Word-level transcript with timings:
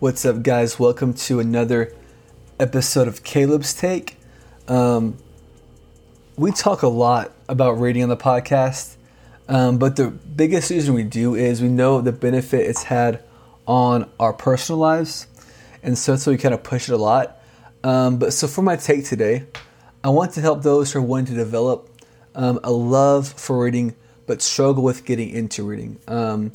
What's 0.00 0.24
up, 0.24 0.42
guys? 0.42 0.78
Welcome 0.78 1.12
to 1.12 1.40
another 1.40 1.94
episode 2.58 3.06
of 3.06 3.22
Caleb's 3.22 3.74
Take. 3.74 4.16
Um, 4.66 5.18
we 6.36 6.52
talk 6.52 6.80
a 6.80 6.88
lot 6.88 7.32
about 7.50 7.72
reading 7.72 8.04
on 8.04 8.08
the 8.08 8.16
podcast, 8.16 8.96
um, 9.46 9.76
but 9.76 9.96
the 9.96 10.08
biggest 10.08 10.70
reason 10.70 10.94
we 10.94 11.02
do 11.02 11.34
is 11.34 11.60
we 11.60 11.68
know 11.68 12.00
the 12.00 12.12
benefit 12.12 12.66
it's 12.66 12.84
had 12.84 13.22
on 13.66 14.08
our 14.18 14.32
personal 14.32 14.78
lives, 14.78 15.26
and 15.82 15.98
so 15.98 16.12
that's 16.12 16.26
why 16.26 16.32
we 16.32 16.38
kind 16.38 16.54
of 16.54 16.62
push 16.62 16.88
it 16.88 16.94
a 16.94 16.96
lot. 16.96 17.38
Um, 17.84 18.18
but 18.18 18.32
so 18.32 18.48
for 18.48 18.62
my 18.62 18.76
take 18.76 19.04
today, 19.04 19.44
I 20.02 20.08
want 20.08 20.32
to 20.32 20.40
help 20.40 20.62
those 20.62 20.94
who 20.94 21.00
are 21.00 21.02
wanting 21.02 21.34
to 21.34 21.44
develop 21.44 21.90
um, 22.34 22.58
a 22.64 22.72
love 22.72 23.28
for 23.28 23.64
reading 23.64 23.94
but 24.26 24.40
struggle 24.40 24.82
with 24.82 25.04
getting 25.04 25.28
into 25.28 25.62
reading. 25.62 25.98
Um, 26.08 26.52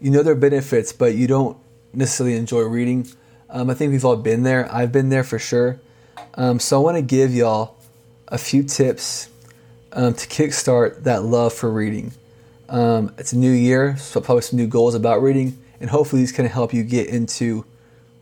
you 0.00 0.10
know 0.10 0.24
there 0.24 0.32
are 0.32 0.36
benefits, 0.36 0.92
but 0.92 1.14
you 1.14 1.28
don't 1.28 1.56
necessarily 1.92 2.36
enjoy 2.36 2.62
reading. 2.62 3.06
Um, 3.48 3.70
I 3.70 3.74
think 3.74 3.92
we've 3.92 4.04
all 4.04 4.16
been 4.16 4.42
there. 4.42 4.72
I've 4.72 4.92
been 4.92 5.08
there 5.08 5.24
for 5.24 5.38
sure. 5.38 5.80
Um, 6.34 6.60
so 6.60 6.78
I 6.78 6.84
want 6.84 6.96
to 6.96 7.02
give 7.02 7.34
y'all 7.34 7.76
a 8.28 8.38
few 8.38 8.62
tips 8.62 9.28
um, 9.92 10.14
to 10.14 10.28
kickstart 10.28 11.02
that 11.02 11.24
love 11.24 11.52
for 11.52 11.70
reading. 11.70 12.12
Um, 12.68 13.12
it's 13.18 13.32
a 13.32 13.38
new 13.38 13.50
year, 13.50 13.96
so 13.96 14.20
probably 14.20 14.42
some 14.42 14.56
new 14.56 14.68
goals 14.68 14.94
about 14.94 15.22
reading, 15.22 15.58
and 15.80 15.90
hopefully 15.90 16.22
these 16.22 16.30
can 16.30 16.46
help 16.46 16.72
you 16.72 16.84
get 16.84 17.08
into 17.08 17.64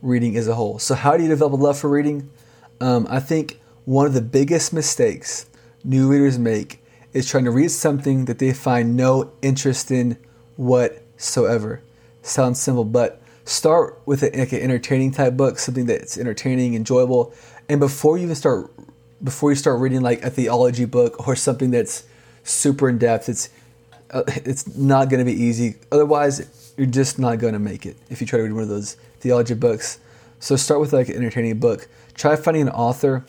reading 0.01 0.37
as 0.37 0.49
a 0.49 0.55
whole. 0.55 0.79
So 0.79 0.95
how 0.95 1.17
do 1.17 1.23
you 1.23 1.29
develop 1.29 1.53
a 1.53 1.57
love 1.57 1.79
for 1.79 1.91
reading? 1.91 2.31
Um, 2.81 3.07
I 3.11 3.21
think 3.21 3.61
one 3.85 4.07
of 4.07 4.15
the 4.15 4.23
biggest 4.23 4.73
mistakes 4.73 5.47
new 5.85 6.09
readers 6.09 6.39
make 6.39 6.83
is 7.13 7.29
trying 7.29 7.45
to 7.45 7.51
read 7.51 7.71
something 7.71 8.25
that 8.27 8.39
they 8.39 8.53
find 8.53 8.97
no 8.97 9.33
interest 9.43 9.91
in 9.91 10.17
whatsoever. 10.57 11.83
Sounds 12.23 12.61
simple, 12.61 12.85
but 12.85 13.18
start 13.49 14.01
with 14.05 14.23
a, 14.23 14.27
like 14.39 14.53
an 14.53 14.61
entertaining 14.61 15.11
type 15.11 15.37
book, 15.37 15.59
something 15.59 15.87
that's 15.87 16.19
entertaining, 16.19 16.75
enjoyable, 16.75 17.33
and 17.69 17.81
before 17.81 18.19
you 18.19 18.25
even 18.25 18.35
start, 18.35 18.71
before 19.23 19.51
you 19.51 19.57
start 19.57 19.81
reading 19.81 20.01
like 20.01 20.23
a 20.23 20.31
theology 20.31 20.85
book 20.85 21.27
or 21.27 21.35
something 21.35 21.71
that's 21.71 22.05
super 22.45 22.89
in 22.89 22.99
depth, 22.99 23.29
it's 23.29 23.51
uh, 24.11 24.23
it's 24.27 24.77
not 24.77 25.11
going 25.11 25.19
to 25.19 25.25
be 25.25 25.39
easy. 25.39 25.77
Otherwise, 25.93 26.73
you're 26.77 26.87
just 26.87 27.19
not 27.19 27.39
going 27.39 27.53
to 27.53 27.59
make 27.59 27.85
it 27.85 27.97
if 28.09 28.21
you 28.21 28.27
try 28.27 28.39
to 28.39 28.43
read 28.43 28.53
one 28.53 28.63
of 28.63 28.69
those 28.69 28.95
theology 29.21 29.55
books. 29.55 29.99
So 30.41 30.57
start 30.57 30.81
with 30.81 30.93
like 30.93 31.09
an 31.09 31.17
entertaining 31.17 31.59
book. 31.59 31.89
Try 32.15 32.37
finding 32.37 32.63
an 32.63 32.71
author 32.71 33.25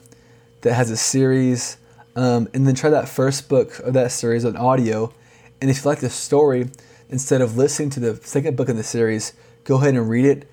that 0.61 0.73
has 0.73 0.89
a 0.89 0.97
series, 0.97 1.77
um, 2.15 2.47
and 2.53 2.67
then 2.67 2.75
try 2.75 2.89
that 2.89 3.09
first 3.09 3.49
book 3.49 3.79
of 3.79 3.93
that 3.93 4.11
series 4.11 4.45
on 4.45 4.55
audio. 4.57 5.13
And 5.61 5.69
if 5.69 5.83
you 5.83 5.89
like 5.89 5.99
the 5.99 6.09
story, 6.09 6.69
instead 7.09 7.41
of 7.41 7.57
listening 7.57 7.89
to 7.91 7.99
the 7.99 8.15
second 8.17 8.55
book 8.55 8.69
in 8.69 8.77
the 8.77 8.83
series, 8.83 9.33
go 9.63 9.75
ahead 9.77 9.95
and 9.95 10.09
read 10.09 10.25
it 10.25 10.49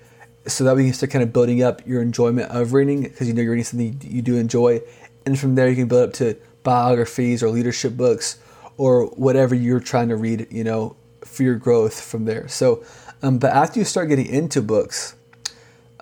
so 0.46 0.64
that 0.64 0.76
we 0.76 0.84
can 0.84 0.92
start 0.92 1.10
kind 1.10 1.22
of 1.22 1.32
building 1.32 1.62
up 1.62 1.86
your 1.86 2.00
enjoyment 2.00 2.50
of 2.50 2.72
reading 2.72 3.02
because 3.02 3.26
you 3.26 3.34
know 3.34 3.42
you're 3.42 3.52
reading 3.52 3.64
something 3.64 4.00
you 4.02 4.22
do 4.22 4.36
enjoy. 4.36 4.80
And 5.24 5.38
from 5.38 5.56
there, 5.56 5.68
you 5.68 5.76
can 5.76 5.88
build 5.88 6.08
up 6.08 6.14
to 6.14 6.36
biographies 6.62 7.42
or 7.42 7.48
leadership 7.48 7.96
books 7.96 8.38
or 8.76 9.06
whatever 9.06 9.54
you're 9.54 9.80
trying 9.80 10.08
to 10.08 10.16
read, 10.16 10.46
you 10.50 10.64
know, 10.64 10.96
for 11.24 11.42
your 11.42 11.56
growth 11.56 12.00
from 12.00 12.24
there. 12.24 12.46
So, 12.48 12.84
um, 13.22 13.38
but 13.38 13.52
after 13.52 13.78
you 13.80 13.84
start 13.84 14.08
getting 14.08 14.26
into 14.26 14.62
books, 14.62 15.16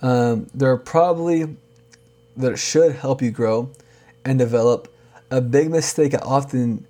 um, 0.02 0.48
there 0.52 0.70
are 0.70 0.76
probably 0.76 1.56
that 2.36 2.58
should 2.58 2.96
help 2.96 3.22
you 3.22 3.30
grow 3.30 3.70
and 4.24 4.38
develop. 4.38 4.92
A 5.30 5.40
big 5.40 5.70
mistake 5.70 6.12
that 6.12 6.22
often 6.22 6.86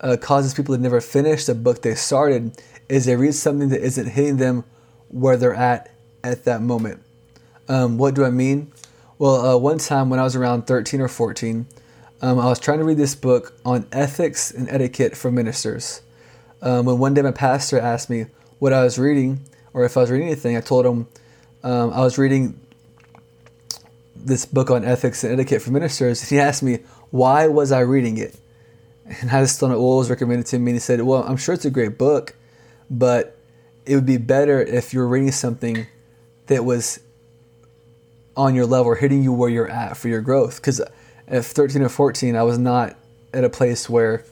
uh, 0.00 0.16
causes 0.20 0.54
people 0.54 0.74
to 0.74 0.80
never 0.80 1.00
finish 1.00 1.44
the 1.44 1.54
book 1.54 1.82
they 1.82 1.94
started 1.94 2.60
is 2.88 3.06
they 3.06 3.16
read 3.16 3.34
something 3.34 3.68
that 3.68 3.82
isn't 3.82 4.08
hitting 4.08 4.36
them 4.36 4.64
where 5.08 5.36
they're 5.36 5.54
at 5.54 5.90
at 6.22 6.44
that 6.44 6.62
moment. 6.62 7.02
Um, 7.68 7.98
what 7.98 8.14
do 8.14 8.24
I 8.24 8.30
mean? 8.30 8.72
Well, 9.18 9.46
uh, 9.46 9.56
one 9.56 9.78
time 9.78 10.10
when 10.10 10.20
I 10.20 10.24
was 10.24 10.36
around 10.36 10.66
13 10.66 11.00
or 11.00 11.08
14, 11.08 11.66
um, 12.22 12.38
I 12.38 12.46
was 12.46 12.58
trying 12.58 12.78
to 12.78 12.84
read 12.84 12.96
this 12.96 13.14
book 13.14 13.54
on 13.64 13.86
ethics 13.92 14.50
and 14.50 14.68
etiquette 14.68 15.16
for 15.16 15.30
ministers. 15.30 16.02
Um, 16.62 16.86
when 16.86 16.98
one 16.98 17.14
day 17.14 17.22
my 17.22 17.32
pastor 17.32 17.78
asked 17.78 18.10
me 18.10 18.26
what 18.58 18.72
I 18.72 18.82
was 18.82 18.98
reading 18.98 19.40
or 19.72 19.84
if 19.84 19.96
I 19.96 20.00
was 20.00 20.10
reading 20.10 20.28
anything, 20.28 20.56
I 20.56 20.60
told 20.60 20.86
him 20.86 21.06
um, 21.62 21.92
I 21.92 22.00
was 22.00 22.16
reading 22.16 22.58
this 24.14 24.46
book 24.46 24.70
on 24.70 24.84
ethics 24.84 25.22
and 25.22 25.32
etiquette 25.32 25.62
for 25.62 25.70
ministers. 25.70 26.22
And 26.22 26.30
he 26.30 26.40
asked 26.40 26.62
me, 26.62 26.78
why 27.10 27.46
was 27.46 27.72
I 27.72 27.80
reading 27.80 28.18
it? 28.18 28.36
And 29.04 29.30
I 29.30 29.42
just 29.42 29.62
well, 29.62 29.72
it 29.72 29.76
was 29.76 30.10
recommended 30.10 30.46
to 30.46 30.58
me. 30.58 30.72
And 30.72 30.76
he 30.76 30.80
said, 30.80 31.00
well, 31.02 31.22
I'm 31.22 31.36
sure 31.36 31.54
it's 31.54 31.64
a 31.64 31.70
great 31.70 31.96
book, 31.96 32.34
but 32.90 33.35
it 33.86 33.94
would 33.94 34.06
be 34.06 34.18
better 34.18 34.60
if 34.60 34.92
you 34.92 35.00
were 35.00 35.08
reading 35.08 35.32
something 35.32 35.86
that 36.46 36.64
was 36.64 37.00
on 38.36 38.54
your 38.54 38.66
level 38.66 38.92
or 38.92 38.96
hitting 38.96 39.22
you 39.22 39.32
where 39.32 39.48
you're 39.48 39.70
at 39.70 39.96
for 39.96 40.08
your 40.08 40.20
growth. 40.20 40.56
Because 40.56 40.80
at 41.28 41.44
13 41.44 41.82
or 41.82 41.88
14, 41.88 42.36
I 42.36 42.42
was 42.42 42.58
not 42.58 42.96
at 43.32 43.44
a 43.44 43.50
place 43.50 43.88
where 43.88 44.24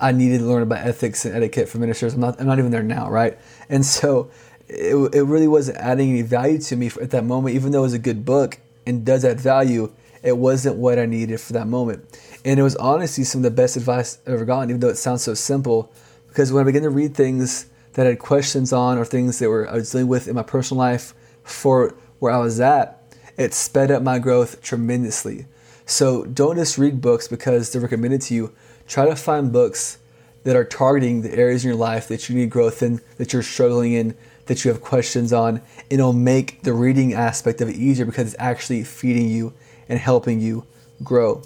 I 0.00 0.12
needed 0.12 0.38
to 0.38 0.44
learn 0.44 0.62
about 0.62 0.86
ethics 0.86 1.24
and 1.24 1.34
etiquette 1.34 1.68
for 1.68 1.78
ministers. 1.78 2.14
I'm 2.14 2.20
not, 2.20 2.40
I'm 2.40 2.46
not 2.46 2.58
even 2.58 2.70
there 2.70 2.82
now, 2.82 3.10
right? 3.10 3.38
And 3.68 3.84
so 3.84 4.30
it, 4.68 4.94
it 5.14 5.22
really 5.22 5.48
wasn't 5.48 5.78
adding 5.78 6.10
any 6.10 6.22
value 6.22 6.58
to 6.58 6.76
me 6.76 6.90
at 7.00 7.10
that 7.10 7.24
moment, 7.24 7.54
even 7.54 7.72
though 7.72 7.80
it 7.80 7.82
was 7.82 7.92
a 7.92 7.98
good 7.98 8.24
book 8.24 8.58
and 8.86 9.04
does 9.04 9.24
add 9.24 9.40
value. 9.40 9.92
It 10.22 10.38
wasn't 10.38 10.76
what 10.76 10.98
I 10.98 11.04
needed 11.04 11.38
for 11.40 11.52
that 11.52 11.66
moment. 11.66 12.04
And 12.46 12.58
it 12.58 12.62
was 12.62 12.76
honestly 12.76 13.24
some 13.24 13.40
of 13.40 13.42
the 13.44 13.50
best 13.50 13.76
advice 13.76 14.18
I've 14.26 14.34
ever 14.34 14.44
gotten, 14.46 14.70
even 14.70 14.80
though 14.80 14.88
it 14.88 14.96
sounds 14.96 15.22
so 15.22 15.34
simple. 15.34 15.92
Because 16.28 16.50
when 16.50 16.62
I 16.62 16.64
began 16.64 16.82
to 16.82 16.90
read 16.90 17.14
things 17.14 17.66
that 17.94 18.06
I 18.06 18.10
had 18.10 18.18
questions 18.18 18.72
on 18.72 18.98
or 18.98 19.04
things 19.04 19.38
that 19.38 19.48
were 19.48 19.68
I 19.68 19.74
was 19.74 19.90
dealing 19.90 20.08
with 20.08 20.28
in 20.28 20.34
my 20.34 20.42
personal 20.42 20.78
life 20.78 21.14
for 21.42 21.94
where 22.18 22.32
I 22.32 22.38
was 22.38 22.60
at, 22.60 23.00
it 23.36 23.54
sped 23.54 23.90
up 23.90 24.02
my 24.02 24.18
growth 24.18 24.62
tremendously. 24.62 25.46
So 25.86 26.24
don't 26.24 26.56
just 26.56 26.78
read 26.78 27.00
books 27.00 27.28
because 27.28 27.72
they're 27.72 27.82
recommended 27.82 28.22
to 28.22 28.34
you. 28.34 28.52
Try 28.86 29.06
to 29.06 29.16
find 29.16 29.52
books 29.52 29.98
that 30.44 30.56
are 30.56 30.64
targeting 30.64 31.22
the 31.22 31.34
areas 31.34 31.64
in 31.64 31.68
your 31.68 31.78
life 31.78 32.08
that 32.08 32.28
you 32.28 32.36
need 32.36 32.50
growth 32.50 32.82
in, 32.82 33.00
that 33.16 33.32
you're 33.32 33.42
struggling 33.42 33.92
in, 33.92 34.16
that 34.46 34.64
you 34.64 34.70
have 34.70 34.80
questions 34.80 35.32
on. 35.32 35.60
It'll 35.90 36.12
make 36.12 36.62
the 36.62 36.72
reading 36.72 37.14
aspect 37.14 37.60
of 37.60 37.68
it 37.68 37.76
easier 37.76 38.04
because 38.04 38.28
it's 38.32 38.36
actually 38.38 38.84
feeding 38.84 39.28
you 39.28 39.54
and 39.88 39.98
helping 39.98 40.40
you 40.40 40.64
grow. 41.02 41.42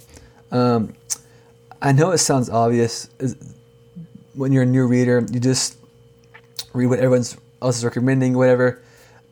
Um, 0.50 0.94
I 1.81 1.92
know 1.92 2.10
it 2.10 2.19
sounds 2.19 2.50
obvious 2.50 3.08
when 4.34 4.53
you're 4.53 4.64
a 4.64 4.66
new 4.66 4.87
reader, 4.87 5.25
you 5.31 5.41
just 5.41 5.77
read 6.72 6.86
what 6.86 6.98
everyone 6.98 7.24
else 7.62 7.78
is 7.78 7.84
recommending, 7.84 8.36
whatever. 8.36 8.82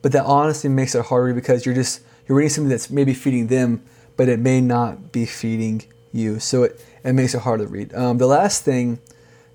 But 0.01 0.11
that 0.11 0.25
honestly 0.25 0.69
makes 0.69 0.95
it 0.95 1.05
harder 1.05 1.33
because 1.33 1.65
you're 1.65 1.75
just 1.75 2.01
you're 2.27 2.37
reading 2.37 2.49
something 2.49 2.69
that's 2.69 2.89
maybe 2.89 3.13
feeding 3.13 3.47
them, 3.47 3.83
but 4.15 4.27
it 4.27 4.39
may 4.39 4.61
not 4.61 5.11
be 5.11 5.25
feeding 5.25 5.83
you. 6.11 6.39
So 6.39 6.63
it, 6.63 6.85
it 7.03 7.13
makes 7.13 7.33
it 7.33 7.41
hard 7.41 7.61
to 7.61 7.67
read. 7.67 7.93
Um, 7.93 8.17
the 8.17 8.27
last 8.27 8.63
thing 8.63 8.99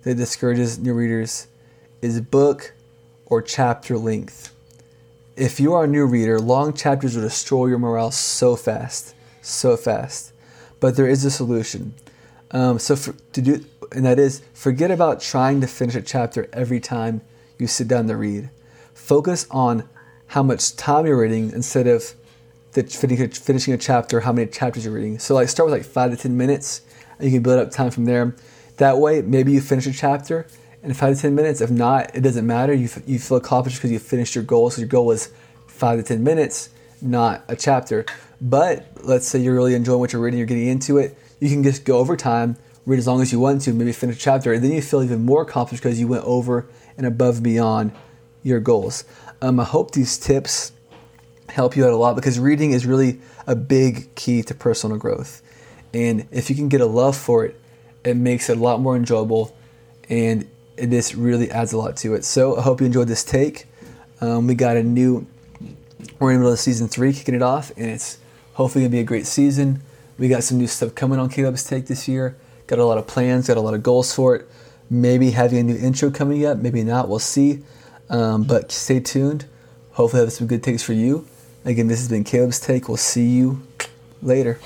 that 0.03 0.15
discourages 0.15 0.79
new 0.79 0.95
readers 0.95 1.49
is 2.01 2.21
book 2.21 2.73
or 3.27 3.43
chapter 3.43 3.99
length. 3.99 4.55
If 5.37 5.61
you 5.61 5.75
are 5.75 5.85
a 5.85 5.87
new 5.87 6.05
reader, 6.07 6.39
long 6.39 6.73
chapters 6.73 7.15
will 7.15 7.23
destroy 7.23 7.67
your 7.67 7.79
morale 7.79 8.11
so 8.11 8.57
fast, 8.57 9.15
so 9.41 9.77
fast. 9.77 10.33
But 10.81 10.97
there 10.97 11.09
is 11.09 11.25
a 11.25 11.31
solution. 11.31 11.95
Um, 12.51 12.79
so 12.79 12.97
for, 12.97 13.13
to 13.13 13.43
do, 13.43 13.65
and 13.93 14.05
that 14.05 14.19
is 14.19 14.43
forget 14.53 14.91
about 14.91 15.21
trying 15.21 15.61
to 15.61 15.67
finish 15.67 15.95
a 15.95 16.03
chapter 16.03 16.49
every 16.53 16.81
time 16.81 17.23
you 17.63 17.69
sit 17.69 17.89
down 17.89 18.07
to 18.09 18.17
read. 18.17 18.51
Focus 18.93 19.47
on 19.51 19.89
how 20.27 20.43
much 20.43 20.77
time 20.77 21.07
you're 21.07 21.21
reading 21.21 21.51
instead 21.53 21.87
of 21.87 22.15
the 22.73 22.83
finishing 22.83 23.75
a 23.75 23.79
chapter, 23.79 24.21
how 24.21 24.33
many 24.33 24.51
chapters 24.51 24.85
you're 24.85 24.95
reading. 24.95 25.19
So 25.19 25.35
like 25.35 25.49
start 25.49 25.71
with 25.71 25.79
like 25.79 25.85
five 25.85 26.11
to 26.11 26.17
ten 26.17 26.37
minutes, 26.37 26.83
and 27.19 27.27
you 27.27 27.37
can 27.37 27.43
build 27.43 27.59
up 27.59 27.71
time 27.71 27.91
from 27.91 28.05
there. 28.05 28.35
That 28.79 28.99
way, 28.99 29.23
maybe 29.23 29.53
you 29.53 29.61
finish 29.61 29.87
a 29.87 29.93
chapter 29.93 30.47
in 30.83 30.93
five 30.95 31.15
to 31.15 31.21
ten 31.23 31.35
minutes. 31.35 31.61
If 31.61 31.71
not, 31.71 32.15
it 32.15 32.23
doesn't 32.23 32.47
matter. 32.47 32.73
You 32.73 32.89
you 33.07 33.19
feel 33.19 33.37
accomplished 33.37 33.79
because 33.79 33.93
you 33.93 33.99
finished 33.99 34.35
your 34.35 34.45
goal. 34.45 34.71
So 34.71 34.81
your 34.81 34.89
goal 34.89 35.07
was 35.07 35.31
five 35.67 35.99
to 35.99 36.03
ten 36.03 36.25
minutes, 36.25 36.71
not 37.01 37.45
a 37.49 37.57
chapter. 37.57 38.07
But 38.41 38.87
let's 39.03 39.29
say 39.29 39.39
you're 39.39 39.55
really 39.55 39.75
enjoying 39.75 40.01
what 40.01 40.13
you're 40.13 40.23
reading, 40.23 40.39
you're 40.39 40.47
getting 40.47 40.67
into 40.67 40.99
it. 40.99 41.17
You 41.41 41.49
can 41.51 41.63
just 41.63 41.85
go 41.85 41.99
over 41.99 42.17
time, 42.17 42.57
read 42.87 42.99
as 42.99 43.07
long 43.07 43.21
as 43.21 43.33
you 43.33 43.41
want 43.41 43.63
to, 43.63 43.73
maybe 43.73 43.93
finish 43.93 44.17
a 44.17 44.19
chapter, 44.19 44.53
and 44.53 44.63
then 44.63 44.73
you 44.73 44.83
feel 44.83 45.03
even 45.03 45.25
more 45.25 45.43
accomplished 45.43 45.83
because 45.83 46.01
you 46.01 46.09
went 46.09 46.25
over 46.25 46.67
and 46.97 47.07
above 47.07 47.43
beyond 47.43 47.93
your 48.43 48.61
goals. 48.61 49.05
Um, 49.41 49.61
I 49.61 49.65
hope 49.65 49.93
these 49.93 50.19
tips 50.19 50.73
help 51.49 51.77
you 51.77 51.85
out 51.85 51.93
a 51.93 51.97
lot 51.97 52.17
because 52.17 52.39
reading 52.39 52.73
is 52.73 52.87
really 52.87 53.21
a 53.47 53.55
big 53.55 54.15
key 54.15 54.43
to 54.43 54.55
personal 54.55 54.97
growth. 54.97 55.43
And 55.95 56.27
if 56.31 56.49
you 56.49 56.57
can 56.57 56.69
get 56.69 56.81
a 56.81 56.87
love 56.87 57.17
for 57.17 57.45
it, 57.45 57.61
it 58.05 58.17
makes 58.17 58.49
it 58.49 58.57
a 58.57 58.61
lot 58.61 58.81
more 58.81 58.97
enjoyable 58.97 59.55
and 60.09 60.49
this 60.77 61.15
really 61.15 61.51
adds 61.51 61.73
a 61.73 61.79
lot 61.79 61.97
to 61.99 62.15
it. 62.15 62.25
So 62.25 62.57
I 62.57 62.63
hope 62.63 62.81
you 62.81 62.87
enjoyed 62.87 63.09
this 63.09 63.25
take. 63.25 63.67
Um, 64.21 64.47
we 64.47 64.55
got 64.55 64.77
a 64.77 64.83
new, 64.83 65.27
we're 66.19 66.31
in 66.31 66.37
the 66.37 66.41
middle 66.41 66.53
of 66.53 66.59
season 66.59 66.89
three, 66.89 67.13
kicking 67.13 67.35
it 67.35 67.43
off, 67.43 67.71
and 67.77 67.91
it's 67.91 68.19
hopefully 68.55 68.85
gonna 68.85 68.93
be 68.93 69.01
a 69.01 69.05
great 69.05 69.27
season. 69.27 69.83
We 70.19 70.29
got 70.29 70.45
some 70.45 70.59
new 70.59 70.67
stuff 70.67 70.95
coming 70.95 71.19
on 71.19 71.29
Caleb's 71.29 71.65
Take 71.65 71.87
this 71.87 72.09
year. 72.09 72.37
Got 72.67 72.79
a 72.79 72.85
lot 72.85 72.99
of 72.99 73.07
plans, 73.07 73.49
got 73.49 73.57
a 73.57 73.61
lot 73.61 73.75
of 73.75 73.83
goals 73.83 74.15
for 74.15 74.37
it 74.37 74.49
maybe 74.93 75.31
having 75.31 75.59
a 75.59 75.63
new 75.63 75.77
intro 75.77 76.11
coming 76.11 76.45
up, 76.45 76.59
maybe 76.59 76.85
not. 76.85 77.09
We'll 77.09 77.19
see. 77.19 77.63
Um, 78.11 78.45
but 78.45 78.71
stay 78.71 79.01
tuned. 79.01 79.47
Hopefully, 79.93 80.21
I 80.21 80.25
have 80.27 80.33
some 80.33 80.47
good 80.47 80.63
takes 80.63 80.83
for 80.83 80.93
you. 80.93 81.27
Again, 81.65 81.87
this 81.87 81.99
has 81.99 82.09
been 82.09 82.25
Caleb's 82.25 82.61
Take. 82.61 82.89
We'll 82.89 82.99
see 82.99 83.27
you 83.27 83.63
later. 84.21 84.61